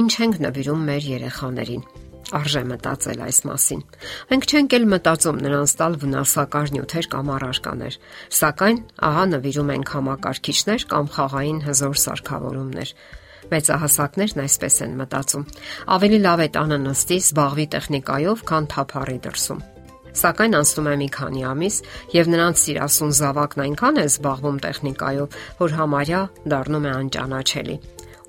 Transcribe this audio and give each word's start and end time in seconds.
ինչ 0.00 0.12
ենք 0.24 0.36
նվիրում 0.46 0.84
մեր 0.90 1.06
երեխաներին։ 1.10 1.82
Արժե 2.30 2.60
մտածել 2.70 3.22
այս 3.26 3.38
մասին։ 3.48 3.80
Մենք 4.30 4.44
չենք 4.50 4.74
էլ 4.76 4.84
մտածում 4.90 5.40
նրանց 5.44 5.72
տալ 5.80 5.96
վնասակար 6.04 6.70
նյութեր 6.76 7.08
կամ 7.14 7.32
առարկաներ, 7.34 7.96
սակայն 8.38 8.78
ահա 9.08 9.24
նվիրում 9.32 9.72
ենք 9.74 9.92
համակարգիչներ 9.96 10.84
կամ 10.92 11.10
խաղային 11.16 11.60
հզոր 11.66 11.96
սարքավորումներ։ 12.04 12.92
Մեծահասակներն 13.50 14.42
այսպես 14.46 14.76
են 14.86 14.96
մտածում. 15.00 15.46
ավելի 15.90 16.18
լավ 16.22 16.40
է 16.40 16.48
տանը 16.54 16.78
նստի, 16.86 17.18
զբաղվի 17.26 17.66
տեխնիկայով, 17.74 18.44
քան 18.46 18.68
թափառի 18.70 19.18
դրսում։ 19.26 19.64
Սակայն 20.20 20.54
անցնում 20.60 20.90
է 20.90 20.94
մի 21.00 21.08
քանի 21.18 21.42
ամիս, 21.50 21.76
եւ 22.14 22.30
նրանց 22.30 22.62
սիրասուն 22.62 23.12
զավակն 23.20 23.62
այնքան 23.66 24.00
է 24.00 24.04
զբաղվում 24.10 24.58
տեխնիկայով, 24.66 25.38
որ 25.60 25.74
համարյա 25.80 26.22
դառնում 26.50 26.86
է 26.86 26.94
անճանաչելի։ 27.00 27.76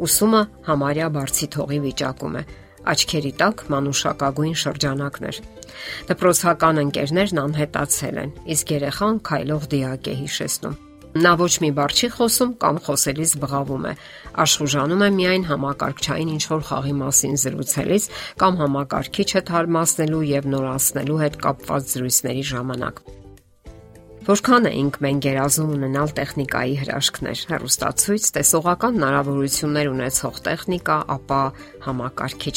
Ուսումը 0.02 0.41
համարյա 0.66 1.08
բարձի 1.16 1.48
թողի 1.55 1.80
վիճակում 1.86 2.38
է 2.42 2.44
աչքերի 2.92 3.32
տակ 3.38 3.66
մանուշակագույն 3.72 4.55
շրջանակներ։ 4.62 5.42
Դպրոցական 6.09 6.82
ընկերներն 6.82 7.42
անհետացել 7.42 8.22
են, 8.22 8.32
իսկ 8.56 8.73
երեխան 8.78 9.20
քայլող 9.30 9.68
դիակ 9.73 10.09
է 10.12 10.16
հիշեցնում։ 10.22 10.80
Նա 11.12 11.32
ոչ 11.42 11.54
մի 11.59 11.70
բառ 11.76 11.92
չի 11.92 12.08
խոսում 12.16 12.52
կամ 12.64 12.78
խոսելիս 12.88 13.32
բղավում 13.44 13.88
է։ 13.90 13.94
Աշխուժանում 14.44 15.02
է 15.08 15.09
միայն 15.20 15.48
համակարգչային 15.52 16.34
ինչ-որ 16.40 16.62
խաղի 16.72 16.94
մասին 17.02 17.40
զրուցելիս 17.44 18.06
կամ 18.42 18.62
համակարգիչը 18.64 19.48
թարմացնելու 19.52 20.28
եւ 20.31 20.54
նորացնելու 20.56 21.23
հետ 21.28 21.42
կապված 21.48 21.92
զրույցների 21.95 22.45
ժամանակ։ 22.56 23.04
Որքան 24.21 24.67
էինք 24.70 24.98
մենք 25.02 25.25
երազում 25.25 25.70
ունենալ 25.73 26.11
տեխնիկայի 26.13 26.73
հրաշքներ, 26.77 27.39
հեռուստացույց, 27.50 28.25
տեսողական 28.36 28.97
հնարավորություններ 29.00 29.88
ունեցող 29.89 30.36
տեխնիկա, 30.45 30.97
ապա 31.16 31.39
համակարգիչ։ 31.86 32.53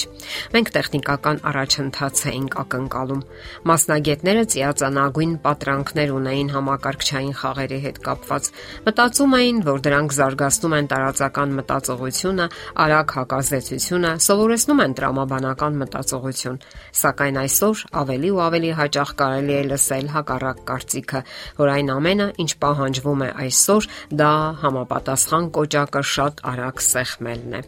Մենք 0.52 0.72
տեխնիկական 0.74 1.40
առաջընթաց 1.48 2.20
էինք 2.28 2.56
ակնկալում։ 2.64 3.22
Մասնագետները 3.70 4.42
ծիածանագույն 4.54 5.32
պատրանքներ 5.46 6.12
ունեին 6.18 6.52
համակարգչային 6.52 7.32
խաղերի 7.40 7.80
հետ 7.88 8.02
կապված։ 8.04 8.50
Մտածում 8.84 9.36
էին, 9.40 9.64
որ 9.64 9.82
դրանք 9.88 10.16
զարգացնում 10.20 10.76
են 10.84 10.90
տարածական 10.92 11.56
մտածողությունը, 11.64 12.46
արագ 12.84 13.16
հակազդեցությունը, 13.24 14.12
սովորեցնում 14.28 14.84
են 14.84 14.98
տրամաբանական 15.00 15.80
մտածողություն։ 15.80 16.60
Սակայն 17.00 17.40
այսօր 17.44 17.84
ավելի 18.04 18.30
ու 18.34 18.44
ավելի 18.44 18.70
հաճախ 18.84 19.16
կարելի 19.24 19.54
է 19.54 19.64
լսել 19.72 20.06
հակառակ 20.14 20.62
կարծիքը, 20.68 21.20
որ 21.60 21.72
այն 21.76 21.94
ամենը, 21.98 22.28
ինչ 22.44 22.50
պահանջվում 22.64 23.24
է 23.28 23.30
այսօր, 23.44 23.88
դա 24.24 24.34
համապատասխան 24.64 25.48
կոճակը 25.58 26.04
շատ 26.14 26.44
արագ 26.54 26.84
սեղմելն 26.88 27.58
է։ 27.60 27.62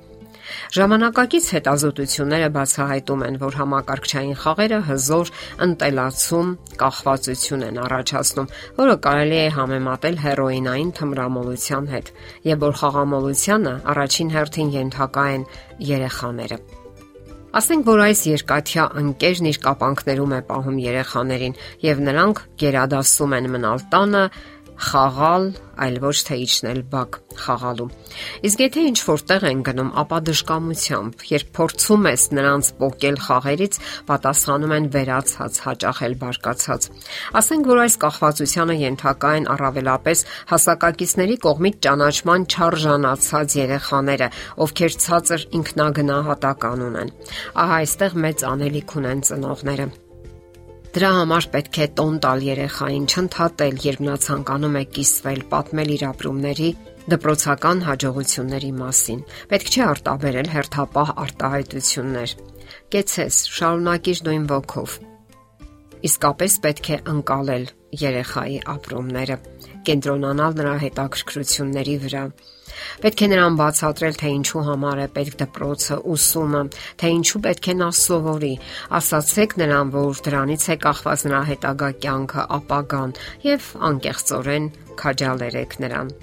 Ժամանակակից 0.76 1.46
հետազոտությունները 1.56 2.50
բացահայտում 2.56 3.24
են, 3.26 3.38
որ 3.42 3.58
համակարգչային 3.60 4.38
խաղերը 4.42 4.78
հզոր 4.90 5.32
ընտելացում, 5.66 6.54
կախվածություն 6.82 7.66
են 7.70 7.82
առաջացնում, 7.86 8.50
որը 8.78 8.96
կարելի 9.08 9.38
է 9.42 9.50
համեմատել 9.58 10.22
հերոինային 10.26 10.94
թմրամոլության 11.00 11.92
հետ, 11.96 12.14
եւ 12.52 12.66
որ 12.66 12.80
խաղամոլությանը 12.86 13.76
առաջին 13.96 14.34
հերթին 14.38 14.74
ենթակա 14.80 15.30
են 15.36 15.46
երեխաները։ 15.92 16.75
Ասենք 17.54 17.86
որ 17.86 18.00
այս 18.06 18.20
երկաթյա 18.26 18.84
ընկերն 19.00 19.48
իր 19.52 19.58
կապանքներում 19.64 20.32
է 20.36 20.40
պահում 20.48 20.80
երեխաներին 20.82 21.54
եւ 21.86 22.02
նրանք 22.08 22.42
գերադասում 22.62 23.36
են 23.38 23.48
մնալ 23.54 23.84
տանը 23.92 24.22
խաղալ, 24.76 25.44
այլ 25.80 25.96
ոչ 26.02 26.16
թե 26.28 26.36
իջնել 26.44 26.80
բակ 26.92 27.16
խաղալու։ 27.36 27.86
Իսկ 28.48 28.62
եթե 28.64 28.84
ինչ 28.90 28.98
որտեղ 29.06 29.46
են 29.50 29.60
գնում, 29.66 29.90
ապա 30.02 30.18
դժկամությամբ, 30.28 31.24
երբ 31.32 31.50
փորձում 31.56 32.08
ես 32.10 32.24
նրանց 32.36 32.70
փոկել 32.80 33.18
խաղերից, 33.26 33.78
պատասխանում 34.10 34.74
են 34.76 34.88
վերացած, 34.96 35.60
հաճախել 35.66 36.16
բարկացած։ 36.22 36.88
Ասենք 37.40 37.68
որ 37.72 37.82
այս 37.86 37.98
կախվածությանը 38.06 38.78
ենթակա 38.86 39.34
են 39.40 39.50
առավելապես 39.56 40.24
հասակակիցների 40.54 41.36
կողմից 41.46 41.78
ճանաչման 41.86 42.48
չարժանացած 42.56 43.58
երեխաները, 43.60 44.32
ովքեր 44.66 44.98
ցածր 45.06 45.46
ինքնագնահատական 45.60 46.88
ունեն։ 46.90 47.14
Ահա 47.66 47.78
այստեղ 47.84 48.18
մեծ 48.26 48.48
անելիք 48.54 48.98
ունեն 49.00 49.24
ծնողները 49.30 50.05
Դրա 50.96 51.08
համար 51.12 51.46
պետք 51.52 51.78
է 51.84 51.86
տոն 51.92 52.14
տալ 52.24 52.42
երեխային, 52.46 53.02
չընդհատել, 53.04 53.74
երբ 53.84 53.98
նա 54.06 54.12
ցանկանում 54.26 54.76
է 54.80 54.84
կիսվել, 54.96 55.42
պատմել 55.50 55.90
իր 55.92 56.04
ապրումների 56.08 56.70
դպրոցական 57.12 57.82
հաջողությունների 57.84 58.70
մասին։ 58.78 59.20
Պետք 59.50 59.68
չէ 59.74 59.82
արտաբերել 59.86 60.48
հերթապահ 60.54 61.12
արտահայտություններ։ 61.26 62.34
Կեցես, 62.96 63.42
շարունակիր 63.58 64.24
նույն 64.30 64.48
ոգով։ 64.56 64.96
Իսկապես 66.08 66.58
պետք 66.64 66.88
է 66.96 66.98
ընկալել 67.12 67.70
երեխայի 68.06 68.58
ապրումները, 68.76 69.40
կենտրոնանալ 69.90 70.60
նրա 70.64 70.76
հետաքրքրությունների 70.86 71.98
վրա 72.06 72.24
Պետք 73.02 73.24
է 73.26 73.28
նրան 73.32 73.58
բացատրել, 73.60 74.18
թե 74.20 74.32
ինչու 74.36 74.64
համար 74.68 75.02
է 75.04 75.08
պետք 75.16 75.36
դպրոցը, 75.42 75.98
ուսումը, 76.14 76.62
թե 77.00 77.12
ինչու 77.16 77.42
պետք 77.46 77.68
է 77.72 77.76
նա 77.80 77.90
սովորի։ 78.00 78.54
Ասացեք 79.00 79.58
նրան, 79.62 79.92
որ 79.96 80.22
դրանից 80.28 80.64
է 80.66 80.78
կախված 80.86 81.26
նրա 81.26 81.42
հետագա 81.50 81.90
կյանքը, 82.06 82.46
ապագան 82.60 83.18
եւ 83.46 83.68
անկեղծորեն 83.90 84.72
քաջալերեք 85.02 85.78
նրան։ 85.86 86.16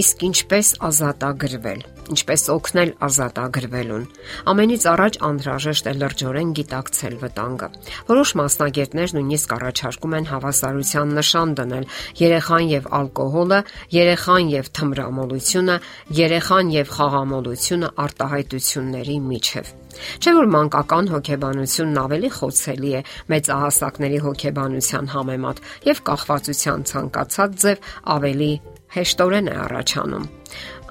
Իսկ 0.00 0.28
ինչպես 0.30 0.76
ազատագրվել 0.90 1.99
ինչպես 2.14 2.42
օգնել 2.54 2.90
ազատագրվելուն։ 3.06 4.04
Ամենից 4.50 4.86
առաջ 4.90 5.18
անհրաժեշտ 5.30 5.90
է 5.90 5.94
լրջորեն 6.00 6.54
գիտակցել 6.58 7.14
վտանգը։ 7.24 7.68
Որոշ 8.10 8.30
մասնագետներ 8.40 9.14
նույնիսկ 9.16 9.54
առաջարկում 9.56 10.16
են 10.20 10.30
հավասարության 10.30 11.14
նշան 11.20 11.54
դնել 11.60 11.90
երեխան 12.20 12.64
եւ 12.70 12.88
ալկոհոլը, 13.00 13.60
երեխան 14.00 14.54
եւ 14.60 14.72
թմրամոլությունը, 14.80 15.76
երեխան 16.20 16.74
եւ 16.80 16.96
խաղամոլությունը 16.96 17.94
արտահայտությունների 18.06 19.20
միջև։ 19.30 19.76
Չէ 20.22 20.32
որ 20.36 20.48
մանկական 20.54 21.08
հոգեբանությունն 21.10 22.00
ավելի 22.02 22.30
խոցելի 22.36 22.92
է 22.98 23.00
մեծահասակների 23.32 24.20
հոգեբանության 24.26 25.10
համեմատ 25.14 25.62
եւ 25.90 26.02
կախվածության 26.10 26.86
ցանկացած 26.90 27.56
ձև 27.64 27.88
ավելի 28.16 28.52
հեշտորեն 28.96 29.50
է 29.50 29.56
առաջանում 29.64 30.28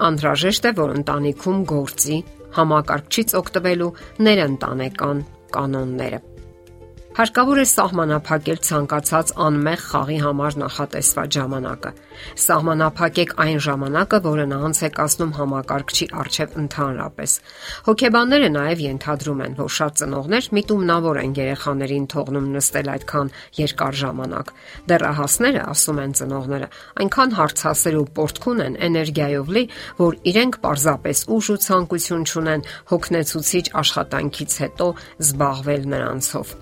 անհրաժեշտ 0.10 0.68
է, 0.70 0.72
որ 0.80 0.94
ընտանիքում 1.00 1.64
գործի 1.70 2.18
համակարգչից 2.56 3.34
օգտվելու 3.40 3.94
ներընտանեկան 4.26 5.24
կանոնները։ 5.56 6.20
Հարկավոր 7.20 7.60
է 7.60 7.64
սահմանափակել 7.68 8.60
ցանկացած 8.64 9.32
անմեղ 9.44 9.82
խաղի 9.84 10.20
համար 10.24 10.56
նախատեսված 10.62 11.36
ժամանակը։ 11.36 11.90
Սահմանափակեք 12.40 13.34
այն 13.44 13.60
ժամանակը, 13.66 14.20
որը 14.24 14.46
նա 14.48 14.60
անց 14.70 14.80
է 14.88 14.90
կասնում 14.96 15.34
համակարգչի 15.36 16.08
արչև 16.22 16.56
ընդհանրապես։ 16.64 17.34
Հոգեբանները 17.90 18.50
նաև 18.56 18.84
ենթադրում 18.86 19.44
են, 19.44 19.58
որ 19.60 19.74
շատ 19.80 20.00
ծնողներ 20.00 20.48
միտումնավոր 20.60 21.20
են 21.20 21.36
երեխաներին 21.40 22.08
թողնում 22.16 22.48
նստել 22.56 22.92
այդքան 22.96 23.34
երկար 23.60 24.00
ժամանակ։ 24.00 24.54
Դեռահասները, 24.88 25.62
ասում 25.76 26.00
են 26.00 26.16
ծնողները, 26.20 26.72
այնքան 27.04 27.36
հարցասեր 27.40 28.00
ու 28.00 28.08
պորտքուն 28.16 28.64
են 28.64 28.80
էներգիայով 28.88 29.54
լի, 29.60 29.66
որ 30.00 30.20
իրենք 30.30 30.60
պարզապես 30.64 31.26
ուժ 31.36 31.52
ու 31.52 31.60
ցանկություն 31.68 32.28
չունեն 32.30 32.66
հոգնեցուցիչ 32.94 33.66
աշխատանքից 33.84 34.52
հետո 34.64 34.88
զբաղվել 35.20 35.84
նրանցով։ 36.00 36.56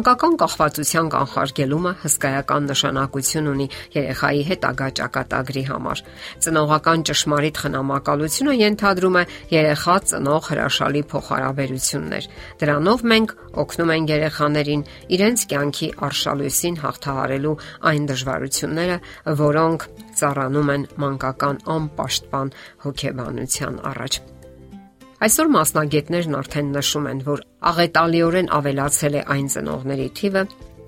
Մանկական 0.00 0.36
կախվածության 0.40 1.08
կանխարգելումը 1.12 1.90
հսկայական 2.00 2.68
նշանակություն 2.70 3.50
ունի 3.50 3.66
երեխայի 3.92 4.44
հետագա 4.48 4.88
ճակատագրի 5.00 5.64
համար։ 5.68 6.00
Ծնողական 6.46 7.04
ճշմարիտ 7.10 7.60
խնամակալությունը 7.64 8.54
ենթադրում 8.60 9.18
է 9.20 9.24
երեխա 9.52 9.98
ծնող 10.12 10.48
հրաշալի 10.54 11.04
փոխհարաբերություններ։ 11.12 12.30
Դրանով 12.64 13.06
մենք 13.12 13.36
օգնում 13.60 13.94
ենք 13.98 14.16
երեխաներին 14.16 14.88
իրենց 15.20 15.46
կյանքի 15.52 15.92
արշալույսին 16.08 16.82
հաղթահարելու 16.86 17.56
այն 17.92 18.10
դժվարությունները, 18.14 19.00
որոնք 19.44 19.88
ծառանում 20.16 20.76
են 20.80 20.90
մանկական 21.04 21.64
անպաշտպան 21.76 22.54
հոգեբանության 22.88 23.82
առաջ։ 23.92 24.22
Այսօր 25.20 25.48
մասնագետներն 25.52 26.36
արդեն 26.38 26.68
նշում 26.72 27.06
են, 27.10 27.18
որ 27.26 27.40
աղետալիորեն 27.68 28.46
ավելացել 28.56 29.16
է 29.20 29.24
այն 29.34 29.48
ծնողների 29.52 30.06
թիվը, 30.16 30.44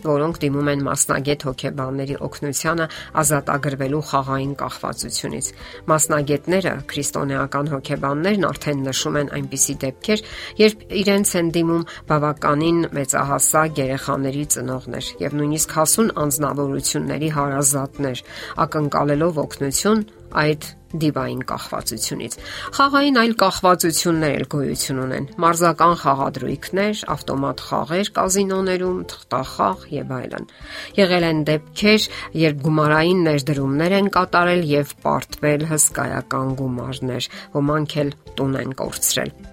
որոնք 0.06 0.38
դիմում 0.42 0.70
են 0.72 0.84
մասնագետ 0.86 1.44
հոգեբանների 1.46 2.16
օգնությանը 2.26 2.86
ազատագրվելու 3.22 4.00
խաղային 4.08 4.54
կախվածությունից։ 4.62 5.50
Մասնագետները, 5.92 6.72
քրիստոնեական 6.92 7.70
հոգեբաններն 7.74 8.48
արդեն 8.48 8.82
նշում 8.88 9.20
են 9.20 9.30
այնպիսի 9.36 9.76
դեպքեր, 9.84 10.24
երբ 10.62 10.86
իրենց 11.02 11.34
են 11.42 11.52
դիմում 11.58 11.86
բավականին 12.08 12.80
մեծահասակ 12.96 13.84
երեխաների 13.84 14.44
ծնողներ 14.56 15.12
եւ 15.28 15.38
նույնիսկ 15.42 15.76
հասուն 15.76 16.10
անznավորությունների 16.24 17.30
հարազատներ, 17.36 18.26
ակնկալելով 18.64 19.44
օգնություն 19.46 20.04
այդ 20.42 20.70
դիվային 21.02 21.42
կախվածությունից։ 21.48 22.34
Խաղային 22.76 23.18
այլ 23.22 23.34
կախվածություններ 23.42 24.34
էլ 24.38 24.44
գոյություն 24.52 25.00
ունեն՝ 25.02 25.28
մարզական 25.44 25.94
խաղադրույքներ, 26.02 27.04
ավտոմատ 27.14 27.62
խաղեր 27.68 28.10
կազինոներում, 28.18 28.98
թղթախաղ 29.12 29.86
եւ 29.96 30.12
այլն։ 30.18 30.50
Եղել 31.00 31.28
են 31.30 31.40
դեպքեր, 31.52 32.08
երբ 32.42 32.60
գումարային 32.66 33.24
ներդրումներ 33.28 33.96
են 34.02 34.12
կատարել 34.18 34.68
եւ 34.72 34.94
պարտվել 35.06 35.66
հսկայական 35.72 36.54
գումարներ, 36.60 37.32
ոմանք 37.56 37.98
էլ 38.04 38.14
տուն 38.36 38.60
են 38.62 38.78
կորցրել։ 38.82 39.51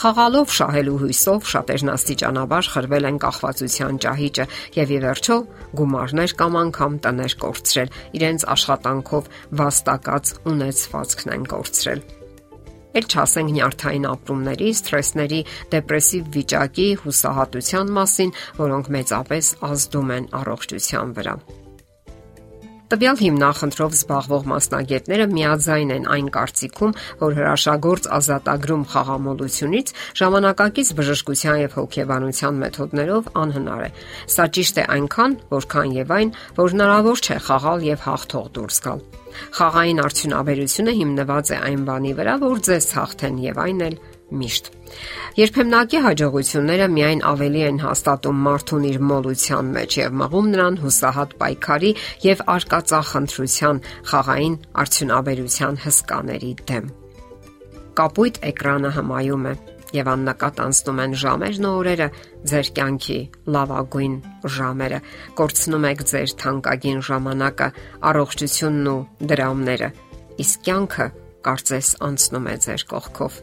Խաղալով 0.00 0.54
շահելու 0.56 0.96
հույսով 1.02 1.48
շատերն 1.52 1.92
աստիճանաբար 1.92 2.70
խրվել 2.72 3.08
են 3.10 3.18
կախվածության 3.22 4.00
ճահիճը 4.04 4.46
եւ 4.78 4.94
ի 4.96 4.98
վերջո 5.04 5.36
գումարներ 5.82 6.34
կամ 6.40 6.58
անգամ 6.62 6.96
տներ 7.04 7.36
կորցրել, 7.44 7.92
իրենց 8.18 8.46
աշխատանքով 8.56 9.30
վաստակած 9.60 10.34
ունեցվածքն 10.52 11.36
են 11.36 11.46
կորցրել 11.52 12.04
էլ 12.92 13.06
չասենք 13.08 13.52
նյարդային 13.56 14.06
ապրումների, 14.10 14.68
սթրեսների, 14.76 15.40
դեպրեսիվ 15.72 16.28
վիճակի, 16.36 16.88
հուսահատության 17.06 17.96
մասին, 17.96 18.36
որոնք 18.60 18.92
մեծապես 18.98 19.50
ազդում 19.72 20.14
են 20.18 20.30
առողջության 20.42 21.16
վրա։ 21.16 21.36
Տվյալ 22.92 23.16
հիմնախնդրով 23.22 23.94
զբաղվող 23.96 24.42
մասնագետները 24.50 25.26
միաձայն 25.32 25.92
են 25.94 26.08
այն 26.12 26.26
կարծիքում, 26.34 26.90
որ 27.22 27.36
հրաշագործ 27.38 28.08
ազատագրում 28.18 28.82
խաղամոլությունից 28.92 29.92
ժամանակակից 30.20 30.90
բժշկության 30.98 31.62
եւ 31.62 31.76
հոգեբանության 31.78 32.60
մեթոդներով 32.64 33.30
անհնար 33.42 33.86
է։ 33.86 33.90
Սա 34.36 34.46
ճիշտ 34.58 34.82
է 34.82 34.86
այնքան, 34.98 35.38
որքան 35.56 35.96
եւ 36.02 36.14
այն, 36.20 36.36
որ 36.60 36.76
հնարավոր 36.76 37.24
չէ 37.24 37.38
խաղալ 37.48 37.88
եւ 37.88 38.06
հաղթող 38.12 38.52
դուրս 38.60 38.84
գալ։ 38.84 39.02
Խաղային 39.56 40.04
արդյունաբերությունը 40.04 40.96
հիմնված 41.00 41.56
է 41.56 41.62
այն 41.72 41.88
բանի 41.88 42.12
վրա, 42.20 42.36
որ 42.44 42.64
ձեզ 42.68 42.92
հաղթեն 43.00 43.42
եւ 43.48 43.64
այն 43.64 43.84
էլ 43.88 44.00
միշտ։ 44.42 44.81
Երբեմնակի 45.38 46.00
հաջողությունները 46.06 46.86
միայն 46.92 47.22
ավելի 47.32 47.62
են 47.68 47.78
հաստատում 47.82 48.40
մարդուն 48.46 48.86
իր 48.92 48.98
մոլության 49.10 49.70
մեջ 49.76 49.98
եւ 50.02 50.16
մղում 50.22 50.48
նրան 50.52 50.78
հուսահատ 50.82 51.36
պայքարի 51.42 51.92
եւ 52.26 52.42
արկածախնդրության 52.54 53.82
խաղային 54.12 54.56
արդյունաբերության 54.82 55.78
հսկաների 55.86 56.52
դեմ։ 56.72 56.90
Կապույտ 58.02 58.42
էկրանը 58.52 58.90
հմայում 58.96 59.46
է 59.52 59.54
եւ 59.92 60.08
աննկատ 60.12 60.60
անցնում 60.64 61.00
են 61.02 61.16
ժամերն 61.22 61.66
ու 61.68 61.72
օրերը 61.78 62.06
ձեր 62.52 62.70
կյանքի 62.78 63.18
լավագույն 63.56 64.14
ժամերը 64.56 65.00
կորցնում 65.40 65.86
եք 65.92 66.04
ձեր 66.12 66.34
թանկագին 66.42 67.04
ժամանակը 67.08 67.68
առողջությունն 68.12 68.90
ու 68.92 68.98
դրամները 69.32 69.92
իսկ 70.46 70.66
կյանքը 70.68 71.08
կարծես 71.48 71.96
անցնում 72.08 72.52
է 72.52 72.56
ձեր 72.66 72.86
կողքով 72.92 73.40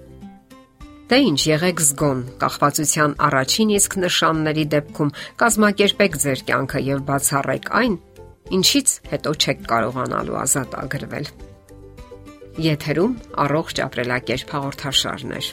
Դե 1.10 1.18
ինչ 1.26 1.40
եղեք 1.50 1.80
զգոն 1.82 2.20
կախվածության 2.42 3.14
առաջին 3.28 3.70
իսկ 3.80 3.96
նշանների 4.04 4.66
դեպքում 4.74 5.14
կազմակերպեք 5.42 6.18
ձեր 6.24 6.44
կյանքը 6.50 6.82
եւ 6.86 7.00
բացառեք 7.08 7.72
այն, 7.80 7.96
ինչից 8.60 8.94
հետո 9.14 9.34
չեք 9.40 9.64
կարողանալու 9.72 10.38
ազատ 10.44 10.78
ագրվել։ 10.84 11.32
Եթերում 12.68 13.18
առողջ 13.46 13.82
ապրելակերպ 13.88 14.54
հաղորդաշարներ։ 14.54 15.50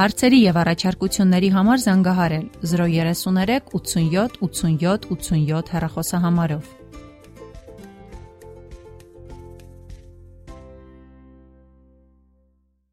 Հարցերի 0.00 0.42
եւ 0.50 0.60
առաջարկությունների 0.64 1.54
համար 1.54 1.80
զանգահարել 1.86 2.44
033 2.74 3.70
87 3.70 4.38
87 4.50 5.10
87 5.14 5.74
հեռախոսահամարով։ 5.76 6.79